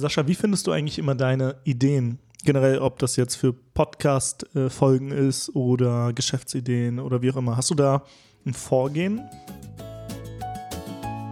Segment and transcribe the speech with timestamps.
[0.00, 2.18] Sascha, wie findest du eigentlich immer deine Ideen?
[2.42, 7.56] Generell, ob das jetzt für Podcast-Folgen ist oder Geschäftsideen oder wie auch immer.
[7.58, 8.02] Hast du da
[8.46, 9.20] ein Vorgehen?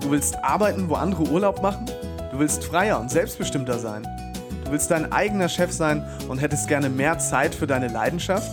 [0.03, 1.87] Du willst arbeiten, wo andere Urlaub machen?
[2.31, 4.07] Du willst freier und selbstbestimmter sein?
[4.67, 8.53] Du willst dein eigener Chef sein und hättest gerne mehr Zeit für deine Leidenschaft?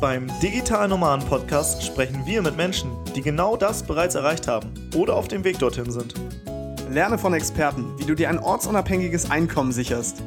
[0.00, 5.14] Beim Digital Nomaden Podcast sprechen wir mit Menschen, die genau das bereits erreicht haben oder
[5.14, 6.14] auf dem Weg dorthin sind.
[6.90, 10.22] Lerne von Experten, wie du dir ein ortsunabhängiges Einkommen sicherst.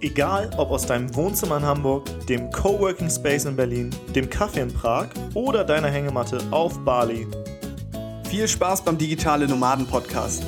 [0.00, 4.72] Egal ob aus deinem Wohnzimmer in Hamburg, dem Coworking Space in Berlin, dem Kaffee in
[4.72, 7.26] Prag oder deiner Hängematte auf Bali.
[8.28, 10.44] Viel Spaß beim Digitale Nomaden Podcast,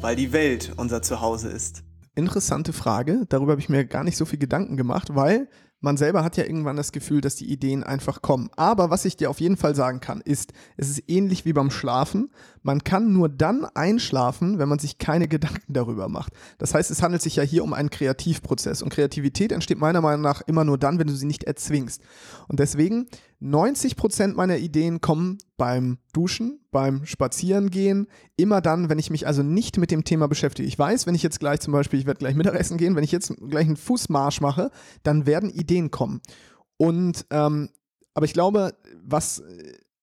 [0.00, 1.82] weil die Welt unser Zuhause ist.
[2.14, 3.24] Interessante Frage.
[3.28, 5.48] Darüber habe ich mir gar nicht so viel Gedanken gemacht, weil
[5.80, 8.50] man selber hat ja irgendwann das Gefühl, dass die Ideen einfach kommen.
[8.56, 11.70] Aber was ich dir auf jeden Fall sagen kann, ist, es ist ähnlich wie beim
[11.70, 12.30] Schlafen.
[12.62, 16.32] Man kann nur dann einschlafen, wenn man sich keine Gedanken darüber macht.
[16.58, 18.82] Das heißt, es handelt sich ja hier um einen Kreativprozess.
[18.82, 22.02] Und Kreativität entsteht meiner Meinung nach immer nur dann, wenn du sie nicht erzwingst.
[22.48, 23.06] Und deswegen
[23.40, 29.44] 90 Prozent meiner Ideen kommen beim Duschen, beim Spazierengehen, immer dann, wenn ich mich also
[29.44, 30.66] nicht mit dem Thema beschäftige.
[30.66, 33.12] Ich weiß, wenn ich jetzt gleich zum Beispiel, ich werde gleich Mittagessen gehen, wenn ich
[33.12, 34.72] jetzt gleich einen Fußmarsch mache,
[35.04, 36.20] dann werden Ideen kommen.
[36.76, 37.68] Und ähm,
[38.14, 39.44] aber ich glaube, was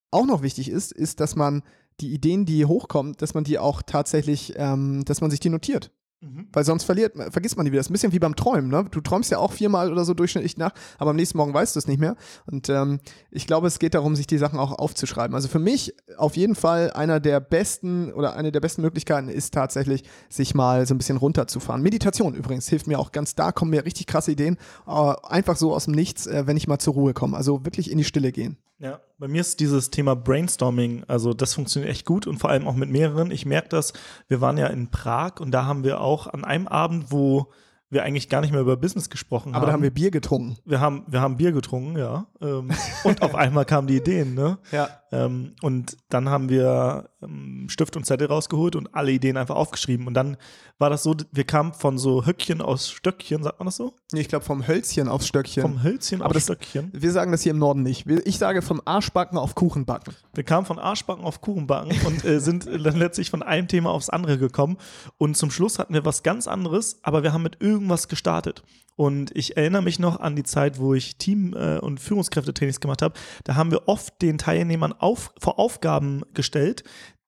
[0.10, 1.64] auch noch wichtig ist, ist, dass man
[2.00, 5.92] die Ideen, die hochkommen, dass man die auch tatsächlich, ähm, dass man sich die notiert.
[6.22, 6.48] Mhm.
[6.52, 7.80] Weil sonst verliert, vergisst man die wieder.
[7.80, 8.70] Das ist ein bisschen wie beim Träumen.
[8.70, 8.86] Ne?
[8.90, 11.80] Du träumst ja auch viermal oder so durchschnittlich nach, aber am nächsten Morgen weißt du
[11.80, 12.16] es nicht mehr.
[12.46, 13.00] Und ähm,
[13.32, 15.36] ich glaube, es geht darum, sich die Sachen auch aufzuschreiben.
[15.36, 19.54] Also für mich auf jeden Fall einer der besten oder eine der besten Möglichkeiten ist
[19.54, 21.82] tatsächlich, sich mal so ein bisschen runterzufahren.
[21.82, 23.36] Meditation übrigens hilft mir auch ganz.
[23.36, 24.58] Da kommen mir richtig krasse Ideen.
[24.88, 27.38] Äh, einfach so aus dem Nichts, äh, wenn ich mal zur Ruhe komme.
[27.38, 28.58] Also wirklich in die Stille gehen.
[28.78, 32.68] Ja, bei mir ist dieses Thema Brainstorming, also das funktioniert echt gut und vor allem
[32.68, 33.32] auch mit mehreren.
[33.32, 33.94] Ich merke das,
[34.28, 37.52] wir waren ja in Prag und da haben wir auch an einem Abend, wo
[37.90, 39.56] wir eigentlich gar nicht mehr über Business gesprochen haben.
[39.56, 40.58] Aber da haben wir Bier getrunken.
[40.66, 42.26] Wir haben, wir haben Bier getrunken, ja.
[42.42, 42.72] Ähm,
[43.04, 44.58] und auf einmal kamen die Ideen, ne?
[44.72, 44.90] Ja.
[45.16, 50.08] Ähm, und dann haben wir ähm, Stift und Zettel rausgeholt und alle Ideen einfach aufgeschrieben.
[50.08, 50.38] Und dann
[50.78, 53.96] war das so, wir kamen von so Höckchen aus Stöckchen, sagt man das so?
[54.12, 55.62] Nee, ich glaube vom Hölzchen aufs Stöckchen.
[55.62, 56.92] Vom Hölzchen Aber auf das- Stöckchen.
[56.94, 58.06] Wir sagen das hier im Norden nicht.
[58.26, 60.14] Ich sage vom Arschbacken auf Kuchenbacken.
[60.34, 64.10] Wir kamen von Arschbacken auf Kuchenbacken und äh, sind dann letztlich von einem Thema aufs
[64.10, 64.78] andere gekommen.
[65.18, 68.64] Und zum Schluss hatten wir was ganz anderes, aber wir haben mit irgendwas gestartet.
[68.98, 73.02] Und ich erinnere mich noch an die Zeit, wo ich Team- äh, und Führungskräftetrainings gemacht
[73.02, 73.14] habe.
[73.44, 76.84] Da haben wir oft den Teilnehmern auf, vor Aufgaben gestellt,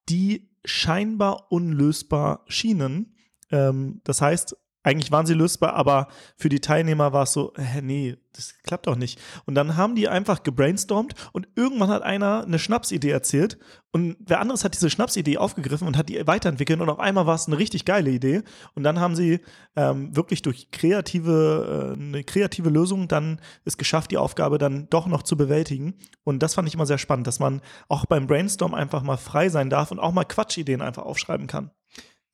[0.10, 3.16] die scheinbar unlösbar schienen.
[3.52, 7.82] Ähm, das heißt, eigentlich waren sie lösbar, aber für die Teilnehmer war es so, hä,
[7.82, 9.20] nee, das klappt doch nicht.
[9.46, 13.58] Und dann haben die einfach gebrainstormt und irgendwann hat einer eine Schnapsidee erzählt
[13.92, 17.36] und wer anderes hat diese Schnapsidee aufgegriffen und hat die weiterentwickelt und auf einmal war
[17.36, 18.44] es eine richtig geile Idee.
[18.76, 19.40] Und dann haben sie
[19.76, 25.08] ähm, wirklich durch kreative, äh, eine kreative Lösung dann es geschafft, die Aufgabe dann doch
[25.08, 25.96] noch zu bewältigen.
[26.24, 29.50] Und das fand ich immer sehr spannend, dass man auch beim Brainstorm einfach mal frei
[29.50, 31.72] sein darf und auch mal Quatschideen einfach aufschreiben kann.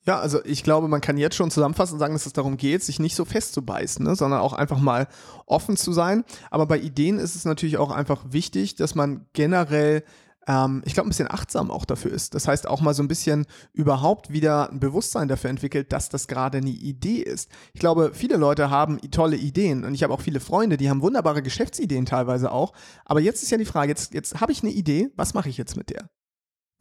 [0.05, 2.83] Ja, also ich glaube, man kann jetzt schon zusammenfassen und sagen, dass es darum geht,
[2.83, 5.07] sich nicht so festzubeißen, ne, sondern auch einfach mal
[5.45, 6.25] offen zu sein.
[6.51, 10.03] Aber bei Ideen ist es natürlich auch einfach wichtig, dass man generell,
[10.45, 12.35] ähm, ich glaube, ein bisschen achtsam auch dafür ist.
[12.35, 16.27] Das heißt, auch mal so ein bisschen überhaupt wieder ein Bewusstsein dafür entwickelt, dass das
[16.27, 17.49] gerade eine Idee ist.
[17.73, 21.01] Ich glaube, viele Leute haben tolle Ideen und ich habe auch viele Freunde, die haben
[21.01, 22.73] wunderbare Geschäftsideen teilweise auch.
[23.05, 25.57] Aber jetzt ist ja die Frage, jetzt, jetzt habe ich eine Idee, was mache ich
[25.57, 26.09] jetzt mit der?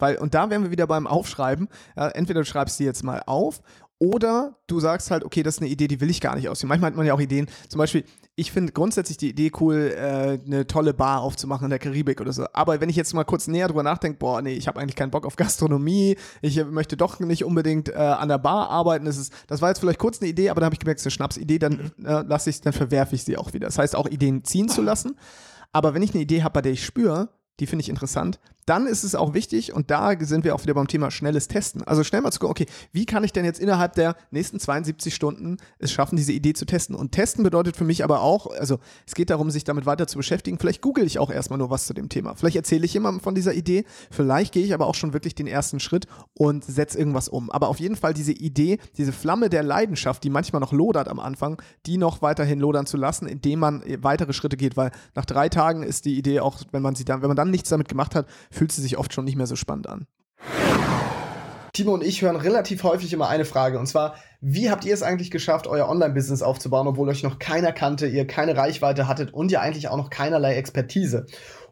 [0.03, 1.69] Weil, und da wären wir wieder beim Aufschreiben.
[1.97, 3.63] Ja, entweder du schreibst die jetzt mal auf
[4.01, 6.69] oder du sagst halt, okay, das ist eine Idee, die will ich gar nicht aussehen.
[6.69, 8.03] Manchmal hat man ja auch Ideen, zum Beispiel,
[8.35, 12.33] ich finde grundsätzlich die Idee cool, äh, eine tolle Bar aufzumachen in der Karibik oder
[12.33, 12.47] so.
[12.53, 15.13] Aber wenn ich jetzt mal kurz näher drüber nachdenke, boah, nee, ich habe eigentlich keinen
[15.13, 19.05] Bock auf Gastronomie, ich möchte doch nicht unbedingt äh, an der Bar arbeiten.
[19.05, 21.03] Das, ist, das war jetzt vielleicht kurz eine Idee, aber dann habe ich gemerkt, es
[21.03, 23.67] ist eine Schnapsidee, dann äh, lasse ich, dann verwerfe ich sie auch wieder.
[23.67, 25.17] Das heißt, auch Ideen ziehen zu lassen.
[25.71, 27.29] Aber wenn ich eine Idee habe, bei der ich spüre,
[27.61, 30.75] die finde ich interessant, dann ist es auch wichtig, und da sind wir auch wieder
[30.75, 31.83] beim Thema schnelles Testen.
[31.83, 35.15] Also schnell mal zu gucken, okay, wie kann ich denn jetzt innerhalb der nächsten 72
[35.15, 36.95] Stunden es schaffen, diese Idee zu testen?
[36.95, 40.17] Und testen bedeutet für mich aber auch, also es geht darum, sich damit weiter zu
[40.17, 40.59] beschäftigen.
[40.59, 42.35] Vielleicht google ich auch erstmal nur was zu dem Thema.
[42.35, 43.85] Vielleicht erzähle ich jemandem von dieser Idee.
[44.11, 47.51] Vielleicht gehe ich aber auch schon wirklich den ersten Schritt und setze irgendwas um.
[47.51, 51.19] Aber auf jeden Fall diese Idee, diese Flamme der Leidenschaft, die manchmal noch lodert am
[51.19, 55.49] Anfang, die noch weiterhin lodern zu lassen, indem man weitere Schritte geht, weil nach drei
[55.49, 58.15] Tagen ist die Idee auch, wenn man sie dann, wenn man dann nichts damit gemacht
[58.15, 60.07] hat, fühlt sie sich oft schon nicht mehr so spannend an.
[61.73, 65.03] Timo und ich hören relativ häufig immer eine Frage und zwar, wie habt ihr es
[65.03, 69.51] eigentlich geschafft, euer Online-Business aufzubauen, obwohl euch noch keiner kannte, ihr keine Reichweite hattet und
[69.51, 71.25] ihr eigentlich auch noch keinerlei Expertise?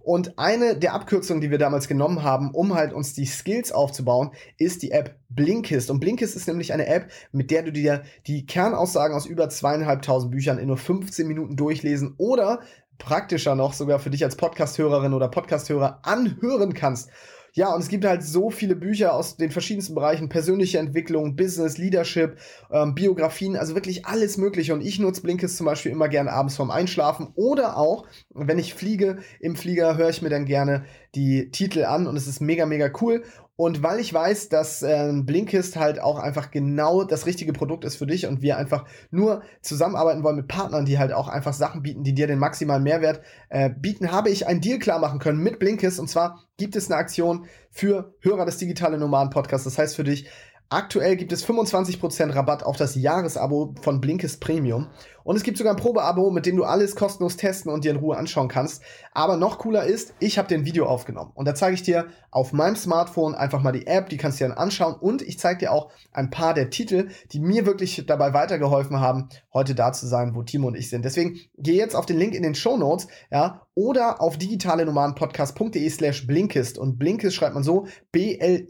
[0.02, 4.30] Und eine der Abkürzungen, die wir damals genommen haben, um halt uns die Skills aufzubauen,
[4.56, 5.90] ist die App Blinkist.
[5.90, 10.32] Und Blinkist ist nämlich eine App, mit der du dir die Kernaussagen aus über zweieinhalbtausend
[10.32, 12.60] Büchern in nur 15 Minuten durchlesen oder
[13.00, 17.10] praktischer noch sogar für dich als Podcasthörerin oder Podcasthörer anhören kannst.
[17.52, 21.78] Ja, und es gibt halt so viele Bücher aus den verschiedensten Bereichen, persönliche Entwicklung, Business,
[21.78, 22.38] Leadership,
[22.70, 24.72] ähm, Biografien, also wirklich alles Mögliche.
[24.72, 28.74] Und ich nutze Blinkist zum Beispiel immer gerne abends vorm Einschlafen oder auch, wenn ich
[28.74, 30.84] fliege, im Flieger höre ich mir dann gerne
[31.16, 33.24] die Titel an und es ist mega, mega cool.
[33.60, 37.96] Und weil ich weiß, dass äh, Blinkist halt auch einfach genau das richtige Produkt ist
[37.96, 41.82] für dich und wir einfach nur zusammenarbeiten wollen mit Partnern, die halt auch einfach Sachen
[41.82, 43.20] bieten, die dir den maximalen Mehrwert
[43.50, 46.00] äh, bieten, habe ich einen Deal klar machen können mit Blinkist.
[46.00, 49.64] Und zwar gibt es eine Aktion für Hörer des Digitale Nomaden Podcasts.
[49.64, 50.26] Das heißt für dich,
[50.72, 54.86] Aktuell gibt es 25% Rabatt auf das Jahresabo von Blinkist Premium.
[55.24, 57.96] Und es gibt sogar ein Probeabo, mit dem du alles kostenlos testen und dir in
[57.96, 58.80] Ruhe anschauen kannst.
[59.12, 61.32] Aber noch cooler ist, ich habe den Video aufgenommen.
[61.34, 64.44] Und da zeige ich dir auf meinem Smartphone einfach mal die App, die kannst du
[64.44, 64.94] dir dann anschauen.
[64.94, 69.28] Und ich zeige dir auch ein paar der Titel, die mir wirklich dabei weitergeholfen haben,
[69.52, 71.04] heute da zu sein, wo Timo und ich sind.
[71.04, 76.26] Deswegen geh jetzt auf den Link in den Show Notes, ja, oder auf digitalenomadenpodcast.de slash
[76.26, 76.76] Blinkist.
[76.78, 78.62] Und Blinkist schreibt man so B-L-I-N-K-I-S-T.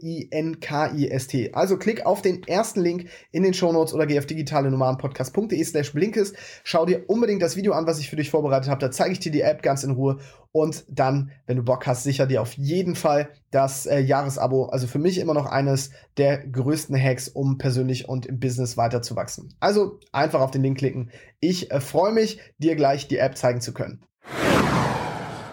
[1.53, 5.93] Also klick auf den ersten Link in den Show Notes oder geh auf digitalenomadenpodcast.de slash
[5.93, 6.35] Blinkist.
[6.63, 8.79] Schau dir unbedingt das Video an, was ich für dich vorbereitet habe.
[8.79, 10.19] Da zeige ich dir die App ganz in Ruhe.
[10.53, 14.65] Und dann, wenn du Bock hast, sicher dir auf jeden Fall das äh, Jahresabo.
[14.65, 19.55] Also für mich immer noch eines der größten Hacks, um persönlich und im Business weiterzuwachsen.
[19.59, 21.11] Also einfach auf den Link klicken.
[21.39, 24.03] Ich äh, freue mich, dir gleich die App zeigen zu können.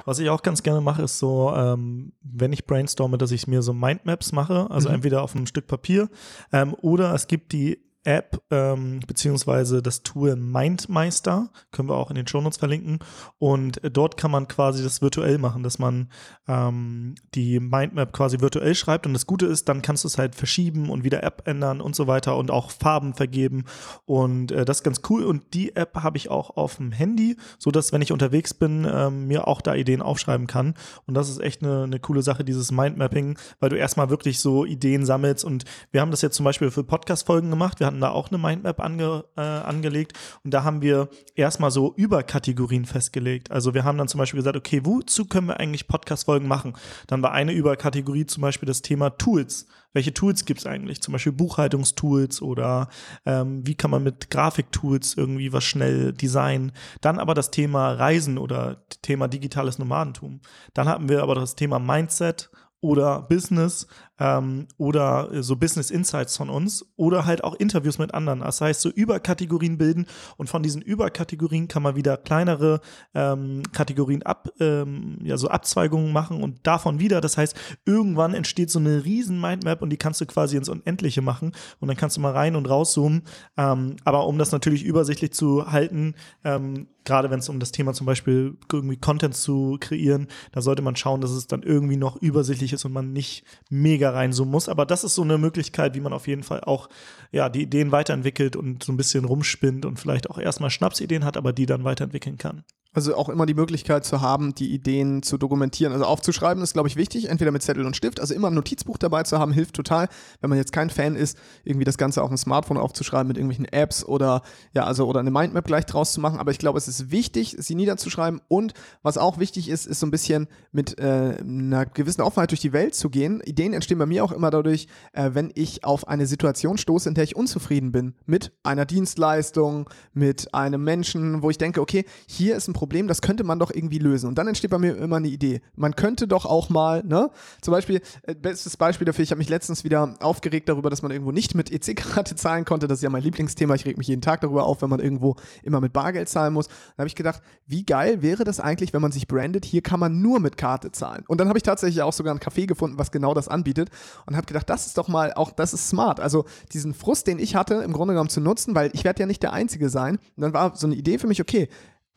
[0.05, 3.61] Was ich auch ganz gerne mache, ist so, ähm, wenn ich brainstorme, dass ich mir
[3.61, 4.97] so Mindmaps mache, also mhm.
[4.97, 6.09] entweder auf einem Stück Papier
[6.51, 12.17] ähm, oder es gibt die App ähm, beziehungsweise das Tool Mindmeister, können wir auch in
[12.17, 13.01] den Shownotes verlinken.
[13.39, 16.09] Und dort kann man quasi das virtuell machen, dass man
[16.49, 19.07] ähm, die Mindmap quasi virtuell schreibt.
[19.07, 21.95] Und das Gute ist, dann kannst du es halt verschieben und wieder App ändern und
[21.95, 23.67] so weiter und auch Farben vergeben.
[24.07, 25.25] Und äh, das ist ganz cool.
[25.25, 29.27] Und die App habe ich auch auf dem Handy, sodass, wenn ich unterwegs bin, ähm,
[29.27, 30.73] mir auch da Ideen aufschreiben kann.
[31.07, 34.65] Und das ist echt eine, eine coole Sache, dieses Mindmapping, weil du erstmal wirklich so
[34.65, 35.45] Ideen sammelst.
[35.45, 37.81] Und wir haben das jetzt zum Beispiel für Podcast-Folgen gemacht.
[37.81, 40.13] Wir hatten da auch eine Mindmap ange, äh, angelegt
[40.45, 43.51] und da haben wir erstmal so Überkategorien festgelegt.
[43.51, 46.75] Also wir haben dann zum Beispiel gesagt, okay, wozu können wir eigentlich Podcast-Folgen machen?
[47.07, 49.67] Dann war eine Überkategorie zum Beispiel das Thema Tools.
[49.95, 51.01] Welche Tools gibt es eigentlich?
[51.01, 52.89] Zum Beispiel Buchhaltungstools oder
[53.25, 56.73] ähm, wie kann man mit Grafiktools irgendwie was schnell designen?
[57.01, 60.41] Dann aber das Thema Reisen oder Thema digitales Nomadentum.
[60.75, 62.51] Dann hatten wir aber das Thema Mindset
[62.81, 63.87] oder Business
[64.19, 68.41] ähm, oder so Business Insights von uns oder halt auch Interviews mit anderen.
[68.41, 72.81] Das heißt, so Überkategorien bilden und von diesen Überkategorien kann man wieder kleinere
[73.15, 77.21] ähm, Kategorien ab, ähm, ja, so Abzweigungen machen und davon wieder.
[77.21, 81.23] Das heißt, irgendwann entsteht so eine riesen Mindmap und die kannst du quasi ins Unendliche
[81.23, 83.23] machen und dann kannst du mal rein und rauszoomen.
[83.57, 86.15] Ähm, aber um das natürlich übersichtlich zu halten,
[86.45, 90.83] ähm, gerade wenn es um das Thema zum Beispiel irgendwie Content zu kreieren, da sollte
[90.83, 94.69] man schauen, dass es dann irgendwie noch übersichtlich ist und man nicht mega reinzoomen muss.
[94.69, 96.91] Aber das ist so eine Möglichkeit, wie man auf jeden Fall auch
[97.33, 101.39] ja, die Ideen weiterentwickelt und so ein bisschen rumspinnt und vielleicht auch erstmal Schnapsideen hat,
[101.39, 102.65] aber die dann weiterentwickeln kann.
[102.95, 105.93] Also auch immer die Möglichkeit zu haben, die Ideen zu dokumentieren.
[105.93, 108.19] Also aufzuschreiben ist, glaube ich, wichtig, entweder mit Zettel und Stift.
[108.19, 110.09] Also immer ein Notizbuch dabei zu haben, hilft total.
[110.41, 113.67] Wenn man jetzt kein Fan ist, irgendwie das Ganze auf dem Smartphone aufzuschreiben mit irgendwelchen
[113.67, 114.43] Apps oder
[114.73, 116.39] ja, also oder eine Mindmap gleich draus zu machen.
[116.39, 118.41] Aber ich glaube, es ist wichtig, sie niederzuschreiben.
[118.49, 118.73] Und
[119.03, 122.73] was auch wichtig ist, ist so ein bisschen mit äh, einer gewissen Offenheit durch die
[122.73, 123.43] Welt zu gehen.
[123.45, 127.15] Ideen entstehen bei mir auch immer dadurch, äh, wenn ich auf eine Situation stoße, in
[127.15, 132.57] der ich unzufrieden bin mit einer Dienstleistung, mit einem Menschen, wo ich denke, okay, hier
[132.57, 134.29] ist ein Problem, das könnte man doch irgendwie lösen.
[134.29, 135.63] Und dann entsteht bei mir immer eine Idee.
[135.75, 137.29] Man könnte doch auch mal, ne?
[137.61, 141.11] Zum Beispiel, äh, bestes Beispiel dafür, ich habe mich letztens wieder aufgeregt darüber, dass man
[141.11, 142.87] irgendwo nicht mit EC-Karte zahlen konnte.
[142.87, 143.75] Das ist ja mein Lieblingsthema.
[143.75, 146.69] Ich reg mich jeden Tag darüber auf, wenn man irgendwo immer mit Bargeld zahlen muss.
[146.69, 149.99] Da habe ich gedacht, wie geil wäre das eigentlich, wenn man sich brandet, hier kann
[149.99, 151.25] man nur mit Karte zahlen.
[151.27, 153.91] Und dann habe ich tatsächlich auch sogar ein Café gefunden, was genau das anbietet
[154.27, 156.21] und habe gedacht, das ist doch mal auch, das ist smart.
[156.21, 159.27] Also diesen Frust, den ich hatte, im Grunde genommen zu nutzen, weil ich werde ja
[159.27, 160.21] nicht der Einzige sein.
[160.37, 161.69] Und dann war so eine Idee für mich, okay,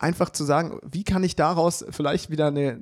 [0.02, 2.78] einfach zu sagen, wie kann ich daraus vielleicht wieder eine,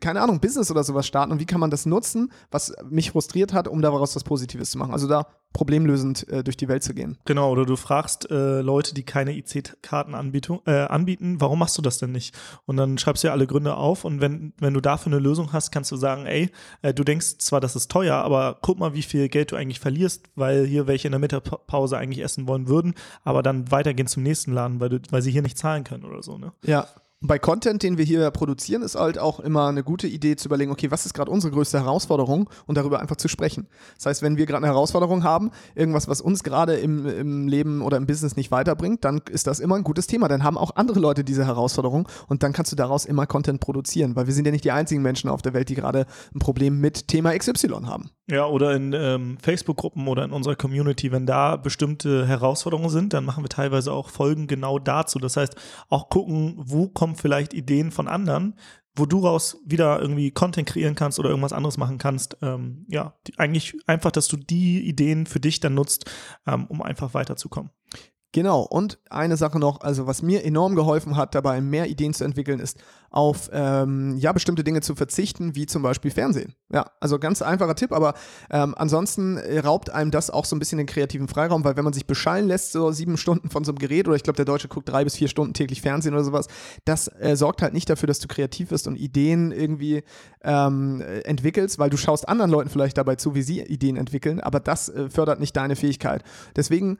[0.00, 3.52] keine Ahnung, Business oder sowas starten und wie kann man das nutzen, was mich frustriert
[3.52, 4.92] hat, um daraus was Positives zu machen.
[4.92, 7.18] Also da problemlösend äh, durch die Welt zu gehen.
[7.24, 11.98] Genau, oder du fragst äh, Leute, die keine IC-Karten äh, anbieten, warum machst du das
[11.98, 12.36] denn nicht?
[12.66, 15.52] Und dann schreibst du ja alle Gründe auf und wenn, wenn du dafür eine Lösung
[15.52, 16.50] hast, kannst du sagen, ey,
[16.82, 19.80] äh, du denkst zwar, das ist teuer, aber guck mal, wie viel Geld du eigentlich
[19.80, 24.22] verlierst, weil hier welche in der Mittagspause eigentlich essen wollen würden, aber dann weitergehen zum
[24.22, 26.38] nächsten Laden, weil, du, weil sie hier nicht zahlen können oder so.
[26.38, 26.52] Ne?
[26.64, 26.86] Ja.
[27.22, 30.70] Bei Content, den wir hier produzieren, ist halt auch immer eine gute Idee zu überlegen,
[30.70, 33.68] okay, was ist gerade unsere größte Herausforderung und darüber einfach zu sprechen.
[33.96, 37.82] Das heißt, wenn wir gerade eine Herausforderung haben, irgendwas, was uns gerade im, im Leben
[37.82, 40.28] oder im Business nicht weiterbringt, dann ist das immer ein gutes Thema.
[40.28, 44.16] Dann haben auch andere Leute diese Herausforderung und dann kannst du daraus immer Content produzieren,
[44.16, 46.80] weil wir sind ja nicht die einzigen Menschen auf der Welt, die gerade ein Problem
[46.80, 48.10] mit Thema XY haben.
[48.30, 53.24] Ja, oder in ähm, Facebook-Gruppen oder in unserer Community, wenn da bestimmte Herausforderungen sind, dann
[53.24, 55.18] machen wir teilweise auch Folgen genau dazu.
[55.18, 55.56] Das heißt,
[55.88, 58.58] auch gucken, wo kommen vielleicht Ideen von anderen,
[58.96, 62.36] wo du raus wieder irgendwie Content kreieren kannst oder irgendwas anderes machen kannst.
[62.42, 66.10] Ähm, ja, die, eigentlich einfach, dass du die Ideen für dich dann nutzt,
[66.46, 67.70] ähm, um einfach weiterzukommen.
[68.32, 72.22] Genau, und eine Sache noch, also was mir enorm geholfen hat, dabei mehr Ideen zu
[72.22, 72.78] entwickeln, ist
[73.10, 76.54] auf ähm, ja bestimmte Dinge zu verzichten, wie zum Beispiel Fernsehen.
[76.72, 78.14] Ja, also ganz einfacher Tipp, aber
[78.50, 81.92] ähm, ansonsten raubt einem das auch so ein bisschen den kreativen Freiraum, weil wenn man
[81.92, 84.68] sich beschallen lässt, so sieben Stunden von so einem Gerät, oder ich glaube, der Deutsche
[84.68, 86.46] guckt drei bis vier Stunden täglich Fernsehen oder sowas,
[86.84, 90.04] das äh, sorgt halt nicht dafür, dass du kreativ wirst und Ideen irgendwie
[90.44, 94.60] ähm, entwickelst, weil du schaust anderen Leuten vielleicht dabei zu, wie sie Ideen entwickeln, aber
[94.60, 96.22] das äh, fördert nicht deine Fähigkeit.
[96.54, 96.98] Deswegen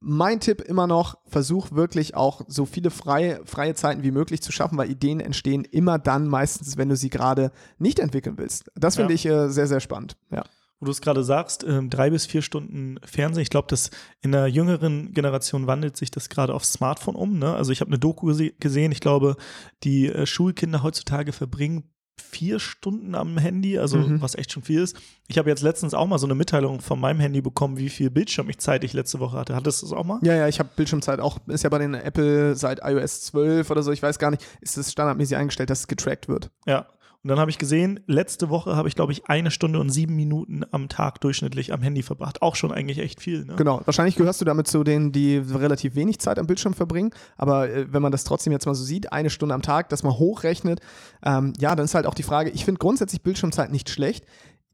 [0.00, 4.52] mein Tipp immer noch, versuch wirklich auch so viele freie, freie Zeiten wie möglich zu
[4.52, 8.70] schaffen, weil Ideen entstehen immer dann meistens, wenn du sie gerade nicht entwickeln willst.
[8.76, 9.16] Das finde ja.
[9.16, 10.16] ich äh, sehr, sehr spannend.
[10.30, 10.44] Ja.
[10.80, 13.42] Wo du es gerade sagst, äh, drei bis vier Stunden Fernsehen.
[13.42, 13.90] Ich glaube, dass
[14.20, 17.38] in der jüngeren Generation wandelt sich das gerade aufs Smartphone um.
[17.38, 17.52] Ne?
[17.52, 18.92] Also ich habe eine Doku gesehen.
[18.92, 19.36] Ich glaube,
[19.82, 24.20] die äh, Schulkinder heutzutage verbringen vier Stunden am Handy, also mhm.
[24.20, 24.96] was echt schon viel ist.
[25.26, 28.10] Ich habe jetzt letztens auch mal so eine Mitteilung von meinem Handy bekommen, wie viel
[28.10, 29.54] Bildschirmzeit ich letzte Woche hatte.
[29.54, 30.18] Hattest du das auch mal?
[30.22, 33.82] Ja, ja, ich habe Bildschirmzeit auch, ist ja bei den Apple seit iOS 12 oder
[33.82, 36.50] so, ich weiß gar nicht, ist es standardmäßig eingestellt, dass es getrackt wird.
[36.66, 36.86] Ja,
[37.24, 40.14] und dann habe ich gesehen, letzte Woche habe ich, glaube ich, eine Stunde und sieben
[40.14, 42.42] Minuten am Tag durchschnittlich am Handy verbracht.
[42.42, 43.44] Auch schon eigentlich echt viel.
[43.44, 43.56] Ne?
[43.56, 43.80] Genau.
[43.84, 47.10] Wahrscheinlich gehörst du damit zu denen, die relativ wenig Zeit am Bildschirm verbringen.
[47.36, 50.04] Aber äh, wenn man das trotzdem jetzt mal so sieht, eine Stunde am Tag, das
[50.04, 50.80] mal hochrechnet,
[51.24, 54.24] ähm, ja, dann ist halt auch die Frage, ich finde grundsätzlich Bildschirmzeit nicht schlecht.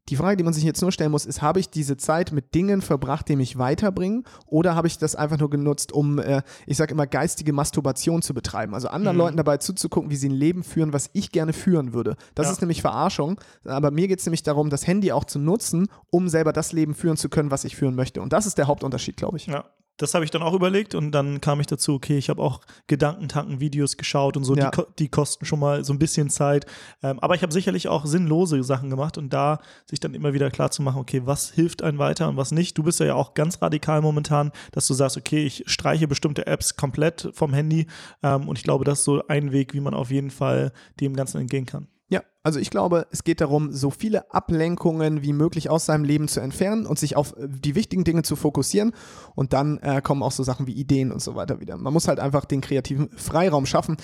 [0.09, 2.53] Die Frage, die man sich jetzt nur stellen muss, ist, habe ich diese Zeit mit
[2.53, 6.77] Dingen verbracht, die mich weiterbringen, oder habe ich das einfach nur genutzt, um, äh, ich
[6.77, 8.75] sage immer, geistige Masturbation zu betreiben?
[8.75, 9.21] Also anderen mhm.
[9.21, 12.17] Leuten dabei zuzugucken, wie sie ein Leben führen, was ich gerne führen würde.
[12.35, 12.51] Das ja.
[12.51, 13.39] ist nämlich Verarschung.
[13.63, 16.93] Aber mir geht es nämlich darum, das Handy auch zu nutzen, um selber das Leben
[16.93, 18.21] führen zu können, was ich führen möchte.
[18.21, 19.47] Und das ist der Hauptunterschied, glaube ich.
[19.47, 19.65] Ja,
[19.97, 22.61] das habe ich dann auch überlegt und dann kam ich dazu, okay, ich habe auch
[22.87, 24.69] Gedankentanken-Videos geschaut und so, ja.
[24.69, 26.65] die, die, kosten schon mal so ein bisschen Zeit.
[27.01, 29.59] Ähm, aber ich habe sicherlich auch sinnlose Sachen gemacht und da
[29.89, 32.77] sich dann immer wieder klar zu machen, okay, was hilft einem weiter und was nicht.
[32.77, 36.75] Du bist ja auch ganz radikal momentan, dass du sagst, okay, ich streiche bestimmte Apps
[36.75, 37.87] komplett vom Handy
[38.21, 41.15] ähm, und ich glaube, das ist so ein Weg, wie man auf jeden Fall dem
[41.15, 41.87] Ganzen entgehen kann.
[42.07, 46.27] Ja, also ich glaube, es geht darum, so viele Ablenkungen wie möglich aus seinem Leben
[46.27, 48.93] zu entfernen und sich auf die wichtigen Dinge zu fokussieren.
[49.33, 51.77] Und dann äh, kommen auch so Sachen wie Ideen und so weiter wieder.
[51.77, 53.97] Man muss halt einfach den kreativen Freiraum schaffen.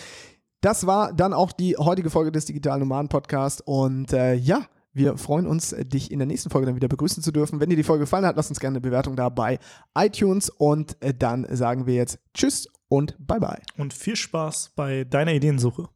[0.61, 3.61] Das war dann auch die heutige Folge des Digital Nomaden Podcast.
[3.65, 7.31] Und äh, ja, wir freuen uns, dich in der nächsten Folge dann wieder begrüßen zu
[7.31, 7.59] dürfen.
[7.59, 9.59] Wenn dir die Folge gefallen hat, lass uns gerne eine Bewertung da bei
[9.95, 10.49] iTunes.
[10.49, 13.61] Und äh, dann sagen wir jetzt Tschüss und Bye bye.
[13.77, 15.87] Und viel Spaß bei deiner Ideensuche.